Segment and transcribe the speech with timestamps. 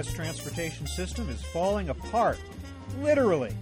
[0.00, 0.14] U.S.
[0.14, 2.38] transportation system is falling apart.
[3.02, 3.54] Literally.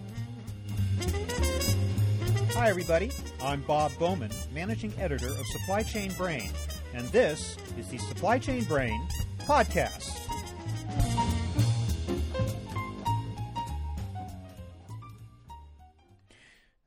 [2.53, 3.11] Hi, everybody.
[3.43, 6.53] I'm Bob Bowman, managing editor of Supply Chain Brain,
[6.95, 9.05] and this is the Supply Chain Brain
[9.41, 10.16] podcast.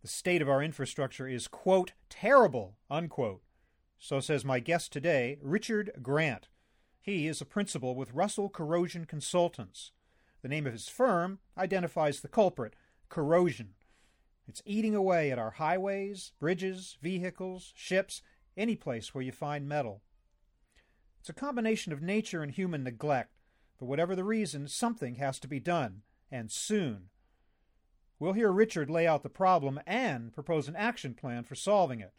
[0.01, 3.41] The state of our infrastructure is, quote, terrible, unquote.
[3.99, 6.47] So says my guest today, Richard Grant.
[7.01, 9.91] He is a principal with Russell Corrosion Consultants.
[10.43, 12.75] The name of his firm identifies the culprit
[13.09, 13.73] corrosion.
[14.47, 18.21] It's eating away at our highways, bridges, vehicles, ships,
[18.55, 20.01] any place where you find metal.
[21.19, 23.37] It's a combination of nature and human neglect,
[23.79, 27.09] but whatever the reason, something has to be done, and soon.
[28.19, 32.13] We'll hear Richard lay out the problem and propose an action plan for solving it.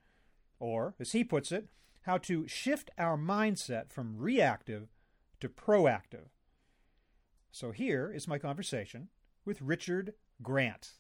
[0.59, 1.69] Or, as he puts it,
[2.03, 4.89] how to shift our mindset from reactive
[5.41, 6.29] to proactive.
[7.51, 9.09] So here is my conversation
[9.45, 10.93] with Richard Grant.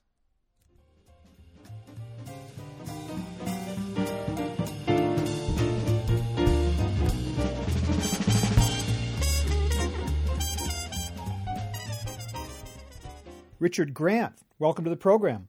[13.58, 15.48] Richard Grant, welcome to the program.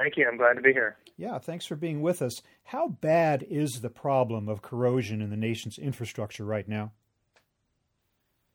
[0.00, 0.26] Thank you.
[0.26, 0.96] I'm glad to be here.
[1.18, 2.40] Yeah, thanks for being with us.
[2.64, 6.92] How bad is the problem of corrosion in the nation's infrastructure right now?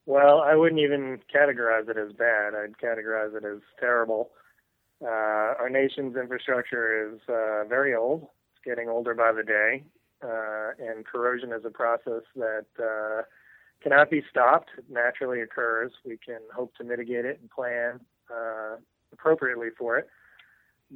[0.07, 2.55] Well, I wouldn't even categorize it as bad.
[2.55, 4.31] I'd categorize it as terrible.
[5.03, 5.05] Uh,
[5.59, 8.23] our nation's infrastructure is uh, very old.
[8.23, 9.83] It's getting older by the day.
[10.23, 13.21] Uh, and corrosion is a process that uh,
[13.83, 14.71] cannot be stopped.
[14.80, 15.91] It naturally occurs.
[16.03, 17.99] We can hope to mitigate it and plan
[18.31, 18.77] uh,
[19.13, 20.09] appropriately for it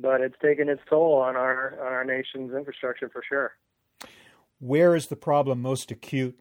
[0.02, 3.53] but it's taken its toll on our on our nation's infrastructure for sure.
[4.59, 6.40] Where is the problem most acute?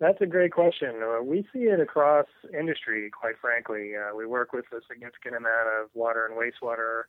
[0.00, 1.02] That's a great question.
[1.02, 3.92] Uh, we see it across industry, quite frankly.
[3.96, 7.04] Uh, we work with a significant amount of water and wastewater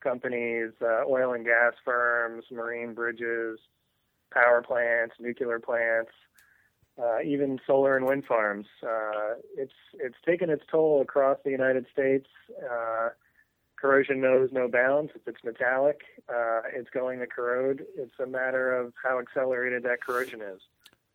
[0.00, 3.60] companies, uh, oil and gas firms, marine bridges,
[4.32, 6.10] power plants, nuclear plants,
[6.98, 8.66] uh, even solar and wind farms.
[8.82, 12.26] Uh, it's it's taken its toll across the United States.
[12.68, 13.10] Uh,
[13.80, 15.12] corrosion knows no bounds.
[15.14, 17.84] If it's metallic, uh, it's going to corrode.
[17.96, 20.60] It's a matter of how accelerated that corrosion is.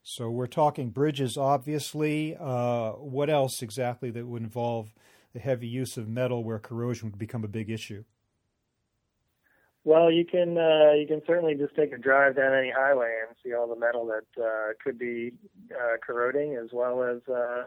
[0.03, 2.35] So we're talking bridges, obviously.
[2.39, 4.93] Uh, what else exactly that would involve
[5.33, 8.03] the heavy use of metal where corrosion would become a big issue?
[9.83, 13.35] Well, you can uh, you can certainly just take a drive down any highway and
[13.43, 15.33] see all the metal that uh, could be
[15.71, 17.63] uh, corroding, as well as uh,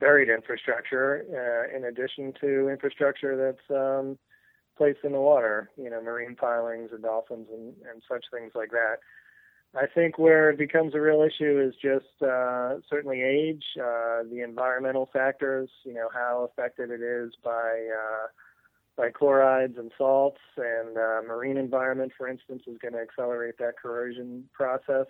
[0.00, 4.18] buried infrastructure, uh, in addition to infrastructure that's um,
[4.76, 8.70] placed in the water, you know, marine pilings and dolphins and, and such things like
[8.70, 8.96] that.
[9.76, 14.42] I think where it becomes a real issue is just uh, certainly age, uh, the
[14.44, 18.26] environmental factors, you know, how affected it is by uh,
[18.96, 23.76] by chlorides and salts, and uh, marine environment, for instance, is going to accelerate that
[23.76, 25.06] corrosion process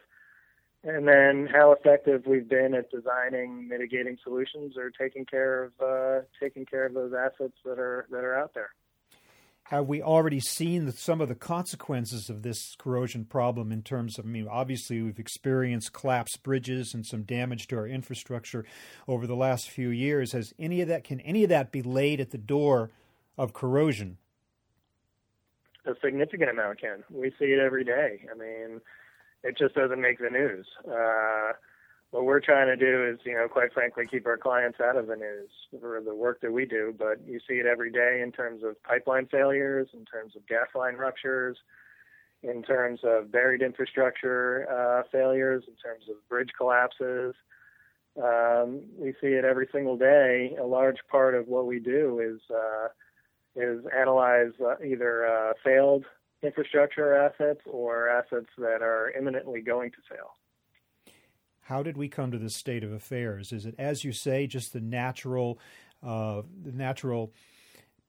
[0.84, 6.20] and then how effective we've been at designing mitigating solutions or taking care of uh,
[6.38, 8.70] taking care of those assets that are that are out there.
[9.68, 14.26] Have we already seen some of the consequences of this corrosion problem in terms of?
[14.26, 18.66] I mean, obviously we've experienced collapsed bridges and some damage to our infrastructure
[19.08, 20.32] over the last few years.
[20.32, 22.90] Has any of that can any of that be laid at the door
[23.38, 24.18] of corrosion?
[25.86, 27.02] A significant amount can.
[27.10, 28.26] We see it every day.
[28.30, 28.82] I mean
[29.44, 30.66] it just doesn't make the news.
[30.88, 31.52] Uh,
[32.10, 35.06] what we're trying to do is, you know, quite frankly, keep our clients out of
[35.06, 35.50] the news
[35.80, 36.94] for the work that we do.
[36.96, 40.68] But you see it every day in terms of pipeline failures, in terms of gas
[40.74, 41.58] line ruptures,
[42.42, 47.34] in terms of buried infrastructure uh, failures, in terms of bridge collapses.
[48.16, 50.56] Um, we see it every single day.
[50.60, 52.88] A large part of what we do is uh,
[53.56, 56.04] is analyze uh, either uh, failed
[56.44, 60.36] infrastructure assets or assets that are imminently going to fail.
[61.62, 63.52] How did we come to this state of affairs?
[63.52, 65.58] Is it, as you say, just the natural,
[66.02, 67.32] uh, the natural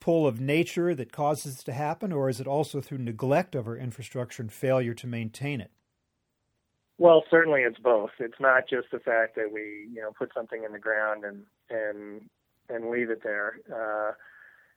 [0.01, 3.67] pull of nature that causes it to happen, or is it also through neglect of
[3.67, 5.71] our infrastructure and failure to maintain it?
[6.97, 8.11] Well, certainly it's both.
[8.19, 11.43] It's not just the fact that we, you know, put something in the ground and
[11.69, 12.29] and
[12.69, 13.59] and leave it there.
[13.73, 14.13] Uh,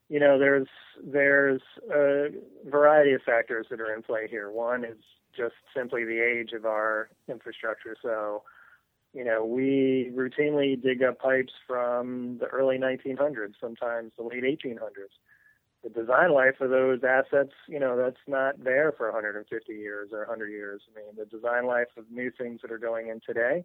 [0.08, 0.68] you know, there's
[1.02, 1.60] there's
[1.92, 2.28] a
[2.66, 4.50] variety of factors that are in play here.
[4.50, 4.96] One is
[5.36, 7.94] just simply the age of our infrastructure.
[8.02, 8.42] So,
[9.12, 15.14] you know, we routinely dig up pipes from the early 1900s, sometimes the late 1800s.
[15.84, 20.20] The design life of those assets, you know, that's not there for 150 years or
[20.20, 20.82] 100 years.
[20.90, 23.64] I mean, the design life of new things that are going in today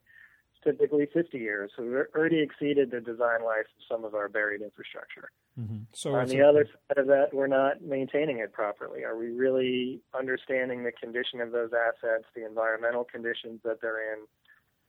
[0.63, 1.71] typically 50 years.
[1.75, 5.29] So we've already exceeded the design life of some of our buried infrastructure.
[5.59, 5.83] Mm-hmm.
[5.91, 9.03] So on the a, other side of that, we're not maintaining it properly.
[9.03, 14.19] Are we really understanding the condition of those assets, the environmental conditions that they're in?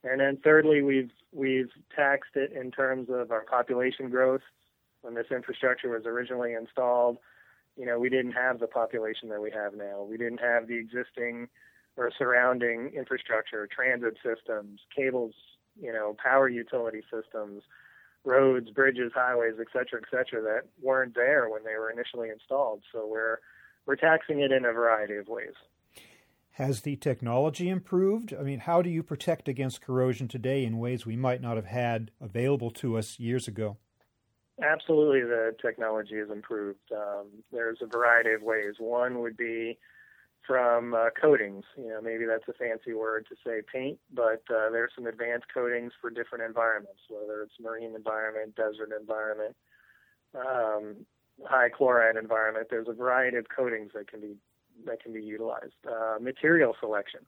[0.05, 4.43] And then thirdly, we've we've taxed it in terms of our population growth.
[5.01, 7.19] When this infrastructure was originally installed,
[7.77, 10.03] you know, we didn't have the population that we have now.
[10.03, 11.49] We didn't have the existing
[11.97, 15.35] or surrounding infrastructure, transit systems, cables,
[15.81, 17.63] you know, power utility systems,
[18.25, 22.83] roads, bridges, highways, et cetera, et cetera, that weren't there when they were initially installed.
[22.93, 23.39] So we're
[23.87, 25.55] we're taxing it in a variety of ways.
[26.53, 28.33] Has the technology improved?
[28.33, 31.67] I mean, how do you protect against corrosion today in ways we might not have
[31.67, 33.77] had available to us years ago?
[34.63, 36.79] Absolutely, the technology has improved.
[36.93, 38.75] Um, there's a variety of ways.
[38.79, 39.77] One would be
[40.47, 41.65] from uh, coatings.
[41.77, 45.47] You know, maybe that's a fancy word to say paint, but uh, there's some advanced
[45.53, 49.57] coatings for different environments, whether it's marine environment, desert environment,
[50.35, 51.07] um,
[51.45, 52.69] high chloride environment.
[52.71, 54.37] There's a variety of coatings that can be
[54.87, 55.75] that can be utilized.
[55.89, 57.21] Uh, material selection,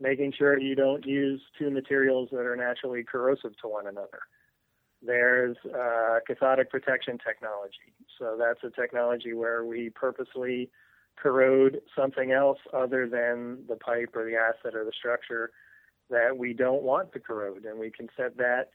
[0.00, 4.20] making sure you don't use two materials that are naturally corrosive to one another.
[5.02, 7.92] There's uh, cathodic protection technology.
[8.18, 10.70] So that's a technology where we purposely
[11.20, 15.50] corrode something else other than the pipe or the asset or the structure
[16.10, 18.70] that we don't want to corrode, and we can set that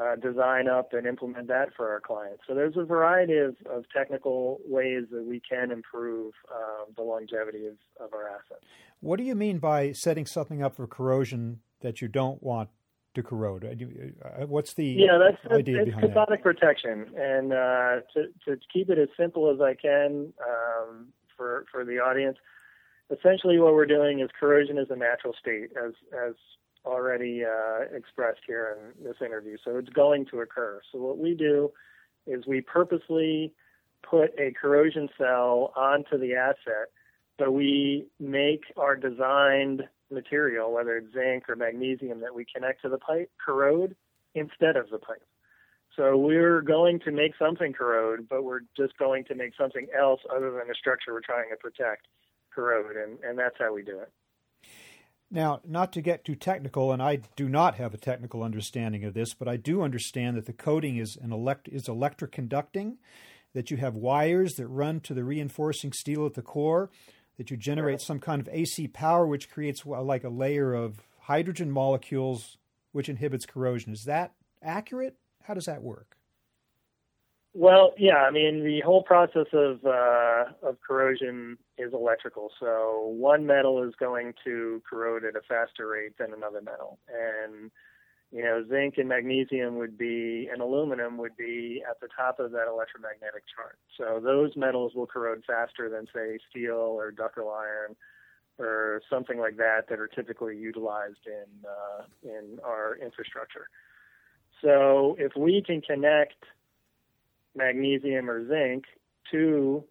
[0.00, 2.42] uh, design up and implement that for our clients.
[2.46, 7.66] So there's a variety of, of technical ways that we can improve um, the longevity
[7.66, 8.64] of, of our assets.
[9.00, 12.68] What do you mean by setting something up for corrosion that you don't want
[13.14, 13.64] to corrode?
[13.64, 16.54] Uh, what's the yeah, that's, idea it's, behind cathodic that?
[16.54, 21.06] protection, and uh, to to keep it as simple as I can, um,
[21.36, 22.38] for, for the audience.
[23.10, 26.34] Essentially, what we're doing is corrosion is a natural state, as as
[26.84, 29.56] already uh, expressed here in this interview.
[29.64, 30.80] So it's going to occur.
[30.92, 31.72] So what we do
[32.26, 33.52] is we purposely
[34.08, 36.88] put a corrosion cell onto the asset,
[37.38, 42.88] so we make our designed material, whether it's zinc or magnesium that we connect to
[42.88, 43.96] the pipe, corrode
[44.34, 45.22] instead of the pipe.
[45.96, 50.20] So we're going to make something corrode, but we're just going to make something else
[50.34, 52.06] other than the structure we're trying to protect
[52.54, 54.12] corrode, and, and that's how we do it.
[55.30, 59.14] Now, not to get too technical, and I do not have a technical understanding of
[59.14, 62.98] this, but I do understand that the coating is an elect is electric conducting,
[63.52, 66.90] that you have wires that run to the reinforcing steel at the core,
[67.38, 71.70] that you generate some kind of AC power which creates like a layer of hydrogen
[71.70, 72.56] molecules
[72.92, 73.92] which inhibits corrosion.
[73.92, 74.32] Is that
[74.62, 75.16] accurate?
[75.46, 76.16] How does that work?
[77.54, 82.50] Well, yeah, I mean the whole process of uh, of corrosion is electrical.
[82.60, 87.70] So one metal is going to corrode at a faster rate than another metal, and
[88.30, 92.50] you know zinc and magnesium would be, and aluminum would be at the top of
[92.50, 93.78] that electromagnetic chart.
[93.96, 97.96] So those metals will corrode faster than say steel or ductile iron
[98.58, 103.68] or something like that that are typically utilized in uh, in our infrastructure.
[104.62, 106.34] So if we can connect
[107.54, 108.84] magnesium or zinc
[109.30, 109.84] to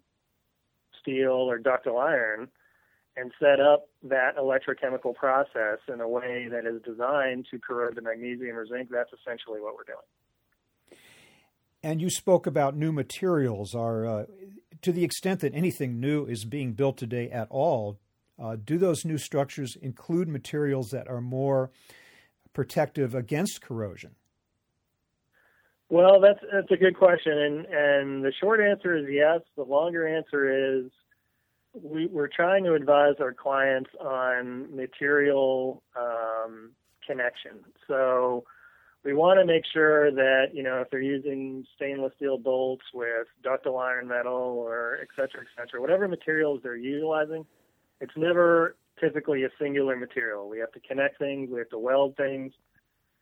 [1.00, 2.48] steel or ductile iron
[3.16, 8.02] and set up that electrochemical process in a way that is designed to corrode the
[8.02, 11.00] magnesium or zinc, that's essentially what we're doing.
[11.82, 13.74] And you spoke about new materials.
[13.74, 14.24] Are uh,
[14.82, 17.98] to the extent that anything new is being built today at all,
[18.38, 21.70] uh, do those new structures include materials that are more
[22.52, 24.16] protective against corrosion?
[25.88, 29.40] Well, that's that's a good question, and and the short answer is yes.
[29.56, 30.90] The longer answer is
[31.80, 36.72] we, we're trying to advise our clients on material um,
[37.06, 37.60] connection.
[37.86, 38.44] So
[39.04, 43.28] we want to make sure that you know if they're using stainless steel bolts with
[43.44, 47.46] ductile iron metal or et cetera, et cetera, whatever materials they're utilizing,
[48.00, 50.48] it's never typically a singular material.
[50.48, 52.52] We have to connect things, we have to weld things,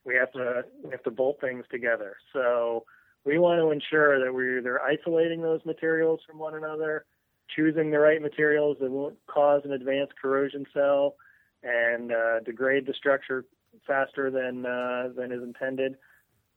[0.04, 2.16] we have to we have to bolt things together.
[2.32, 2.84] So
[3.24, 7.06] we want to ensure that we're either isolating those materials from one another,
[7.54, 11.16] choosing the right materials that won't cause an advanced corrosion cell
[11.62, 13.46] and uh, degrade the structure
[13.86, 15.96] faster than uh, than is intended,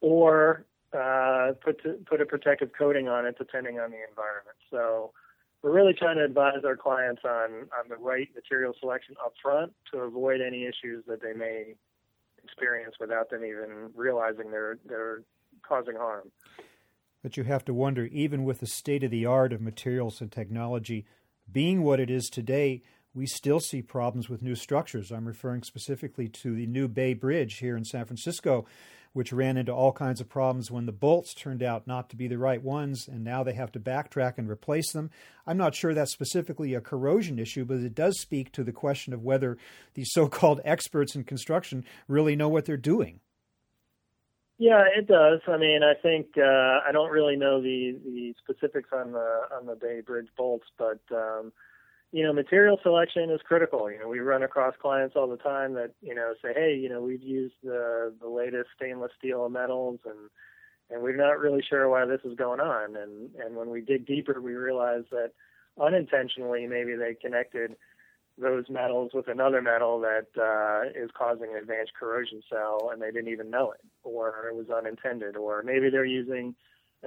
[0.01, 4.58] or uh, put to, put a protective coating on it depending on the environment.
[4.70, 5.13] So
[5.62, 9.72] we're really trying to advise our clients on on the right material selection up front
[9.94, 11.75] to avoid any issues that they may
[12.48, 15.24] experience without them even realizing they're they're
[15.68, 16.32] causing harm.
[17.24, 20.32] But you have to wonder, even with the state of the art of materials and
[20.32, 21.06] technology
[21.51, 25.12] being what it is today, we still see problems with new structures.
[25.12, 28.66] I'm referring specifically to the new Bay Bridge here in San Francisco,
[29.14, 32.28] which ran into all kinds of problems when the bolts turned out not to be
[32.28, 35.10] the right ones, and now they have to backtrack and replace them.
[35.46, 39.14] I'm not sure that's specifically a corrosion issue, but it does speak to the question
[39.14, 39.58] of whether
[39.94, 43.20] these so called experts in construction really know what they're doing.
[44.60, 45.42] Yeah, it does.
[45.48, 49.68] I mean, I think uh, I don't really know the the specifics on the on
[49.68, 51.52] the Bay Bridge bolts, but um,
[52.12, 53.92] you know, material selection is critical.
[53.92, 56.90] You know, we run across clients all the time that, you know, say, hey, you
[56.90, 60.30] know, we've used the the latest stainless steel metals and
[60.90, 62.96] and we're not really sure why this is going on.
[62.96, 65.32] And and when we dig deeper, we realize that
[65.80, 67.76] unintentionally maybe they connected
[68.40, 73.12] those metals with another metal that uh, is causing an advanced corrosion cell and they
[73.12, 76.56] didn't even know it, or it was unintended, or maybe they're using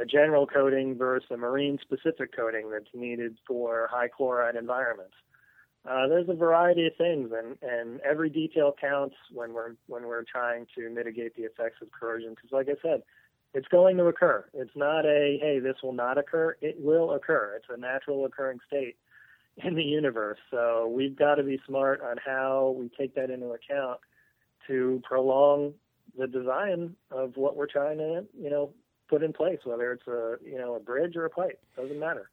[0.00, 5.14] a general coating versus a marine specific coating that's needed for high chloride environments.
[5.88, 10.25] Uh, there's a variety of things, and, and every detail counts when we're when we're
[10.25, 12.30] trying to mitigate the effects of corrosion.
[12.30, 13.02] Because, like I said,
[13.54, 14.45] it's going to occur.
[14.52, 16.57] It's not a hey, this will not occur.
[16.61, 17.54] It will occur.
[17.57, 18.97] It's a natural occurring state
[19.57, 20.38] in the universe.
[20.50, 24.00] So we've got to be smart on how we take that into account
[24.66, 25.73] to prolong
[26.19, 28.71] the design of what we're trying to, you know,
[29.11, 31.61] put in place, whether it's a you know a bridge or a pipe.
[31.76, 32.31] Doesn't matter.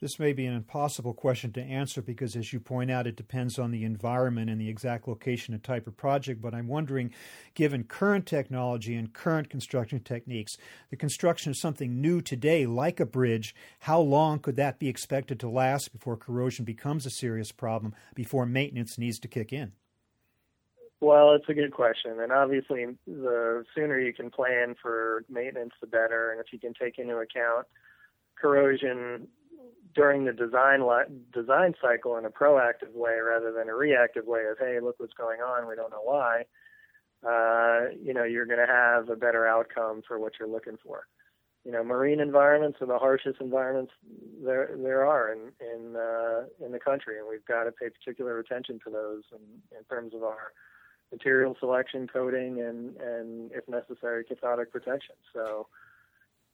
[0.00, 3.58] This may be an impossible question to answer because, as you point out, it depends
[3.58, 6.40] on the environment and the exact location and type of project.
[6.40, 7.12] But I'm wondering,
[7.52, 10.56] given current technology and current construction techniques,
[10.88, 15.38] the construction of something new today, like a bridge, how long could that be expected
[15.40, 19.72] to last before corrosion becomes a serious problem, before maintenance needs to kick in?
[21.00, 25.86] Well, it's a good question, and obviously, the sooner you can plan for maintenance, the
[25.86, 26.30] better.
[26.30, 27.66] And if you can take into account
[28.36, 29.26] corrosion
[29.94, 30.82] during the design
[31.32, 35.14] design cycle in a proactive way rather than a reactive way of hey, look what's
[35.14, 36.44] going on, we don't know why.
[37.26, 41.06] Uh, you know, you're going to have a better outcome for what you're looking for.
[41.64, 43.92] You know, marine environments are the harshest environments
[44.44, 48.38] there there are in in uh, in the country, and we've got to pay particular
[48.38, 50.52] attention to those in, in terms of our
[51.12, 55.14] material selection, coating, and and if necessary, cathodic protection.
[55.32, 55.66] So,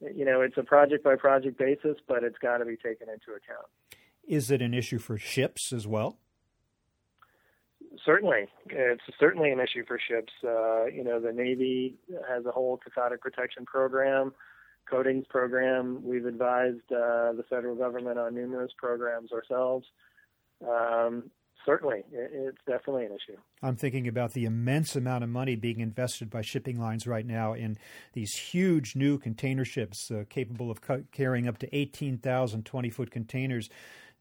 [0.01, 3.31] you know, it's a project by project basis, but it's got to be taken into
[3.31, 3.67] account.
[4.27, 6.19] Is it an issue for ships as well?
[8.05, 10.33] Certainly, it's certainly an issue for ships.
[10.45, 11.97] Uh, you know, the Navy
[12.29, 14.35] has a whole cathodic protection program,
[14.91, 16.03] coatings program.
[16.05, 19.87] We've advised uh, the federal government on numerous programs ourselves.
[20.63, 21.31] Um,
[21.67, 23.37] certainly, it's definitely an issue.
[23.63, 27.53] I'm thinking about the immense amount of money being invested by shipping lines right now
[27.53, 27.77] in
[28.15, 33.11] these huge new container ships uh, capable of cu- carrying up to 18,000 20 foot
[33.11, 33.69] containers.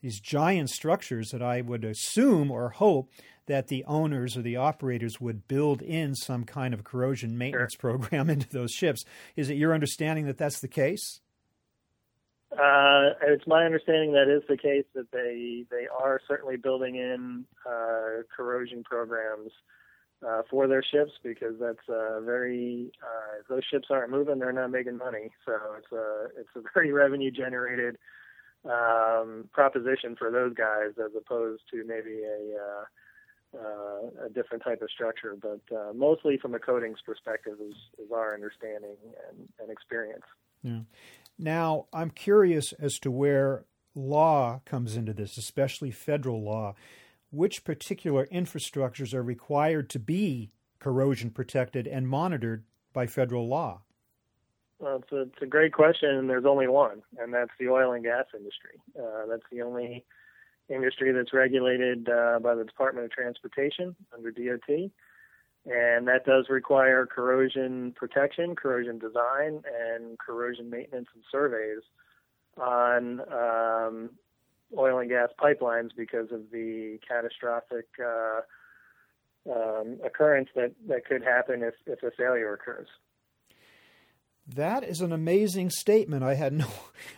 [0.02, 3.10] These giant structures that I would assume or hope
[3.48, 7.92] that the owners or the operators would build in some kind of corrosion maintenance sure.
[7.98, 9.06] program into those ships.
[9.36, 11.22] Is it your understanding that that's the case?
[12.58, 17.46] Uh, it's my understanding that is the case that they they are certainly building in
[17.66, 19.52] uh, corrosion programs
[20.26, 24.72] uh, for their ships because that's uh, very uh, those ships aren't moving, they're not
[24.72, 25.32] making money.
[25.46, 27.98] So it's a it's a very revenue generated
[28.66, 32.84] um, proposition for those guys as opposed to maybe a uh,
[33.58, 35.36] uh, a different type of structure.
[35.40, 38.98] But uh, mostly from a coatings perspective is, is our understanding
[39.30, 40.26] and, and experience.
[40.64, 40.80] Yeah.
[41.38, 46.75] Now, I'm curious as to where law comes into this, especially federal law.
[47.32, 52.63] Which particular infrastructures are required to be corrosion protected and monitored
[52.94, 53.82] by federal law?
[54.80, 57.94] Well, it's a, it's a great question, and there's only one, and that's the oil
[57.94, 58.80] and gas industry.
[58.98, 60.06] Uh, that's the only
[60.70, 64.92] industry that's regulated uh, by the Department of Transportation under DOT
[65.65, 71.81] and that does require corrosion protection, corrosion design, and corrosion maintenance and surveys
[72.57, 74.10] on um,
[74.77, 78.41] oil and gas pipelines because of the catastrophic uh,
[79.51, 82.88] um, occurrence that, that could happen if, if a failure occurs.
[84.48, 86.24] That is an amazing statement.
[86.24, 86.67] I had no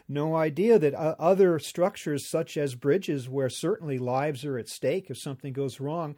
[0.08, 5.10] no idea that uh, other structures, such as bridges, where certainly lives are at stake
[5.10, 6.16] if something goes wrong,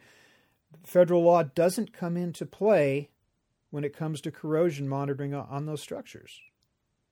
[0.84, 3.10] federal law doesn't come into play
[3.70, 6.40] when it comes to corrosion monitoring on those structures.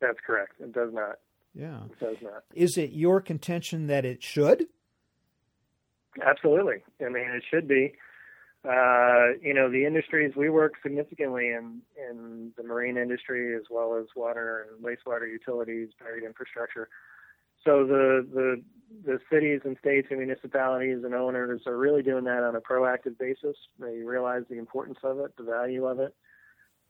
[0.01, 0.55] That's correct.
[0.61, 1.19] It does not.
[1.55, 1.85] Yeah.
[1.85, 2.45] It does not.
[2.55, 4.67] Is it your contention that it should?
[6.25, 6.83] Absolutely.
[7.01, 7.95] I mean, it should be.
[8.65, 13.97] Uh, you know, the industries we work significantly in in the marine industry as well
[13.97, 16.89] as water and wastewater utilities, buried infrastructure.
[17.65, 18.63] So the the
[19.05, 23.19] the cities and states and municipalities and owners are really doing that on a proactive
[23.19, 23.57] basis.
[23.79, 26.15] They realize the importance of it, the value of it.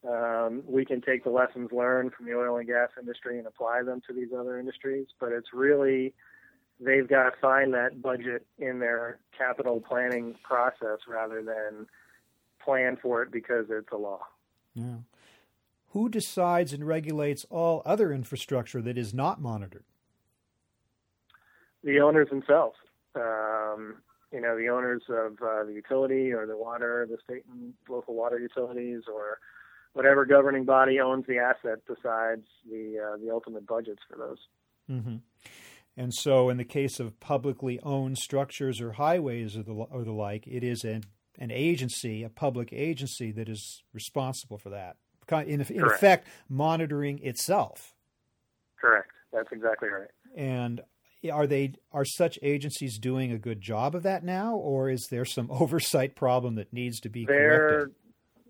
[0.07, 3.83] Um, we can take the lessons learned from the oil and gas industry and apply
[3.83, 6.13] them to these other industries, but it's really
[6.79, 11.85] they've got to find that budget in their capital planning process rather than
[12.63, 14.21] plan for it because it's a law.
[14.73, 14.99] Yeah.
[15.89, 19.83] Who decides and regulates all other infrastructure that is not monitored?
[21.83, 22.75] The owners themselves.
[23.15, 23.97] Um,
[24.31, 28.13] you know, the owners of uh, the utility or the water, the state and local
[28.13, 29.39] water utilities, or
[29.93, 34.37] whatever governing body owns the asset decides the uh, the ultimate budgets for those.
[34.89, 35.15] Mm-hmm.
[35.97, 40.13] And so, in the case of publicly owned structures or highways or the, or the
[40.13, 41.03] like, it is an,
[41.37, 44.95] an agency, a public agency, that is responsible for that.
[45.45, 47.93] In, in effect, monitoring itself.
[48.79, 49.11] Correct.
[49.33, 50.07] That's exactly right.
[50.35, 50.81] And
[51.31, 55.25] are they are such agencies doing a good job of that now, or is there
[55.25, 57.95] some oversight problem that needs to be They're, corrected?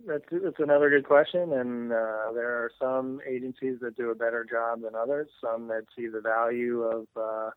[0.08, 4.46] That's, that's another good question, and uh, there are some agencies that do a better
[4.50, 5.28] job than others.
[5.44, 7.50] Some that see the value of uh,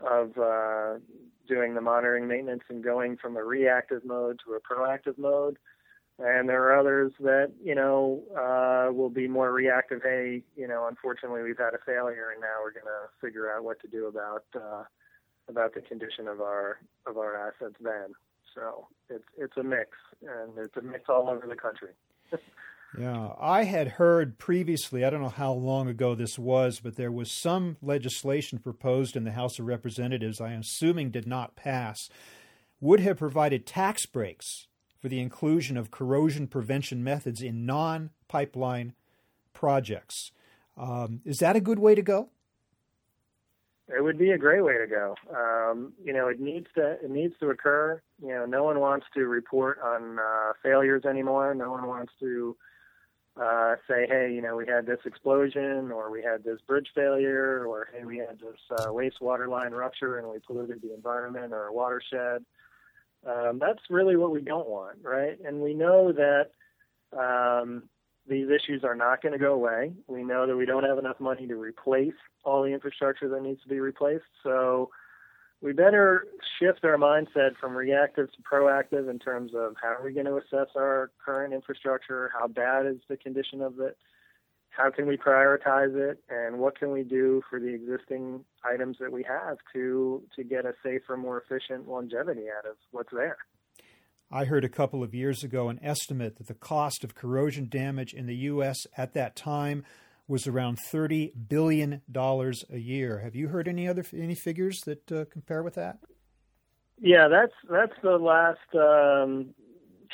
[0.00, 0.98] of uh,
[1.48, 5.58] doing the monitoring maintenance and going from a reactive mode to a proactive mode.
[6.22, 10.02] And there are others that, you know, uh, will be more reactive.
[10.02, 13.64] Hey, you know, unfortunately we've had a failure and now we're going to figure out
[13.64, 14.84] what to do about, uh,
[15.48, 18.14] about the condition of our, of our assets then.
[18.54, 19.90] So it's it's a mix,
[20.22, 21.90] and it's a mix all over the country.
[22.98, 25.04] yeah, I had heard previously.
[25.04, 29.24] I don't know how long ago this was, but there was some legislation proposed in
[29.24, 30.40] the House of Representatives.
[30.40, 31.98] I am assuming did not pass.
[32.80, 34.66] Would have provided tax breaks
[35.00, 38.94] for the inclusion of corrosion prevention methods in non-pipeline
[39.52, 40.30] projects.
[40.76, 42.28] Um, is that a good way to go?
[43.88, 45.16] It would be a great way to go.
[45.34, 48.00] Um, you know, it needs to it needs to occur.
[48.22, 51.54] You know, no one wants to report on uh, failures anymore.
[51.54, 52.56] No one wants to
[53.40, 57.66] uh, say, hey, you know, we had this explosion, or we had this bridge failure,
[57.66, 61.66] or hey, we had this uh, wastewater line rupture and we polluted the environment or
[61.66, 62.44] a watershed.
[63.26, 65.38] Um, that's really what we don't want, right?
[65.44, 66.50] And we know that
[67.16, 67.84] um,
[68.26, 69.92] these issues are not going to go away.
[70.06, 73.62] We know that we don't have enough money to replace all the infrastructure that needs
[73.62, 74.24] to be replaced.
[74.42, 74.90] So
[75.60, 76.26] we better
[76.58, 80.36] shift our mindset from reactive to proactive in terms of how are we going to
[80.36, 83.98] assess our current infrastructure, how bad is the condition of it,
[84.70, 89.12] how can we prioritize it, and what can we do for the existing items that
[89.12, 93.38] we have to to get a safer, more efficient longevity out of what's there.
[94.32, 98.14] I heard a couple of years ago an estimate that the cost of corrosion damage
[98.14, 98.76] in the U.S.
[98.96, 99.84] at that time
[100.28, 103.18] was around thirty billion dollars a year.
[103.18, 105.98] Have you heard any other any figures that uh, compare with that?
[107.00, 109.54] Yeah, that's that's the last um,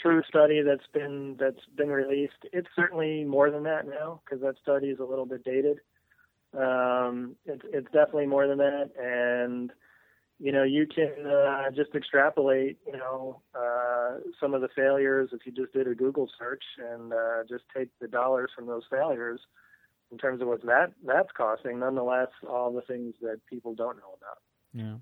[0.00, 2.44] true study that's been that's been released.
[2.52, 5.78] It's certainly more than that now because that study is a little bit dated.
[6.56, 9.72] Um, it's it's definitely more than that, and
[10.38, 15.40] you know you can uh, just extrapolate you know uh, some of the failures if
[15.44, 19.40] you just did a Google search and uh, just take the dollars from those failures
[20.12, 21.78] in terms of what that that's costing.
[21.80, 24.38] Nonetheless, all the things that people don't know about.
[24.72, 24.96] Yeah.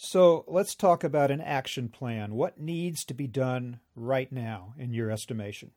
[0.00, 2.34] So let's talk about an action plan.
[2.34, 5.72] What needs to be done right now, in your estimation?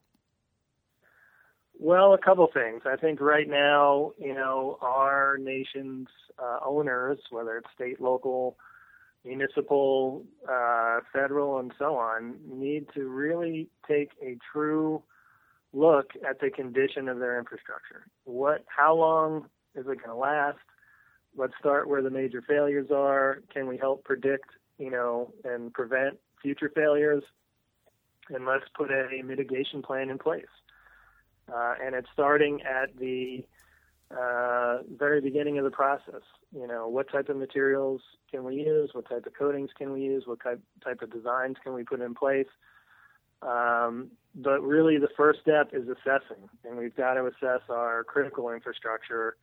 [1.80, 2.84] Well, a couple things.
[2.86, 6.08] I think right now, you know, our nation's
[6.38, 8.58] uh, owners, whether it's state, local,
[9.26, 15.02] municipal, uh, federal, and so on, need to really take a true
[15.74, 18.06] look at the condition of their infrastructure.
[18.26, 20.60] What, how long is it going to last?
[21.36, 23.42] Let's start where the major failures are.
[23.54, 27.24] Can we help predict, you know, and prevent future failures?
[28.30, 30.46] And let's put a mitigation plan in place.
[31.52, 33.44] Uh, and it's starting at the
[34.12, 36.22] uh, very beginning of the process.
[36.54, 38.92] You know, what type of materials can we use?
[38.94, 40.24] What type of coatings can we use?
[40.26, 42.48] What type type of designs can we put in place?
[43.42, 48.50] Um, but really, the first step is assessing, and we've got to assess our critical
[48.50, 49.36] infrastructure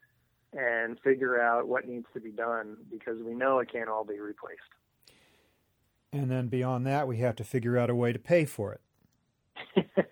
[0.57, 4.19] and figure out what needs to be done because we know it can't all be
[4.19, 4.61] replaced.
[6.13, 8.81] And then beyond that, we have to figure out a way to pay for it.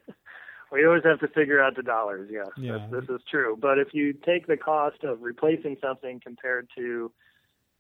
[0.73, 2.49] we always have to figure out the dollars, yes.
[2.59, 2.87] Yeah.
[2.91, 3.57] This, is true.
[3.59, 7.11] But if you take the cost of replacing something compared to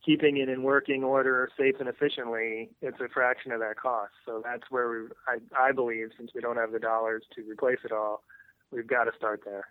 [0.05, 4.12] keeping it in working order, safe and efficiently, it's a fraction of that cost.
[4.25, 4.97] So that's where we,
[5.29, 8.23] I, I believe, since we don't have the dollars to replace it all,
[8.71, 9.66] we've got to start there.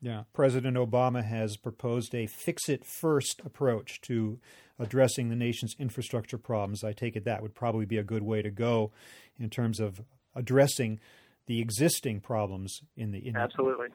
[0.00, 0.24] Yeah.
[0.32, 4.38] President Obama has proposed a fix it first approach to
[4.78, 6.84] addressing the nation's infrastructure problems.
[6.84, 8.92] I take it that would probably be a good way to go
[9.38, 10.02] in terms of
[10.34, 11.00] addressing
[11.46, 13.88] the existing problems in the in Absolutely.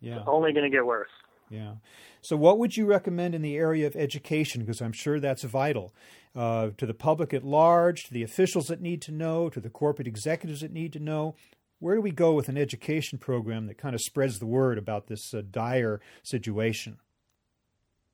[0.00, 0.18] Yeah.
[0.18, 1.08] It's only going to get worse.
[1.50, 1.74] Yeah.
[2.22, 4.60] So, what would you recommend in the area of education?
[4.60, 5.92] Because I'm sure that's vital
[6.34, 9.68] uh, to the public at large, to the officials that need to know, to the
[9.68, 11.34] corporate executives that need to know.
[11.80, 15.06] Where do we go with an education program that kind of spreads the word about
[15.06, 16.98] this uh, dire situation?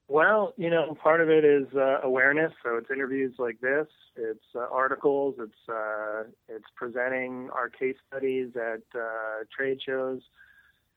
[0.09, 2.53] Well, you know, part of it is uh, awareness.
[2.63, 8.51] So it's interviews like this, it's uh, articles, it's uh, it's presenting our case studies
[8.55, 10.21] at uh, trade shows,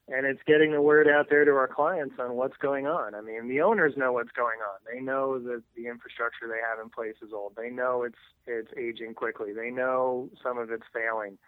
[0.07, 3.15] and it's getting the word out there to our clients on what's going on.
[3.15, 4.77] I mean, the owners know what's going on.
[4.93, 7.53] They know that the infrastructure they have in place is old.
[7.57, 9.53] They know it's it's aging quickly.
[9.53, 11.39] They know some of it's failing.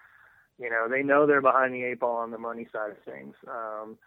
[0.61, 3.35] You know, they know they're behind the eight ball on the money side of things.
[3.47, 3.97] Um,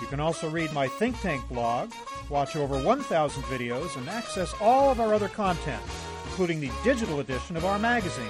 [0.01, 1.93] You can also read my Think Tank blog,
[2.31, 5.83] watch over 1,000 videos, and access all of our other content,
[6.25, 8.25] including the digital edition of our magazine.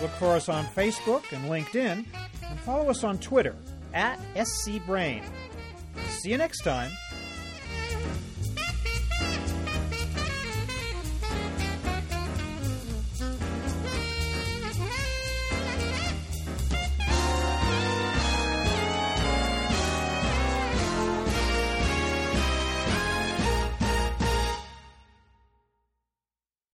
[0.00, 2.06] Look for us on Facebook and LinkedIn,
[2.44, 3.54] and follow us on Twitter
[3.92, 5.22] at SCBrain.
[6.08, 6.90] See you next time.